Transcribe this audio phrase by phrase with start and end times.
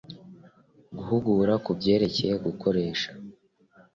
[0.97, 3.09] guhugura ku byerekeye gukoresha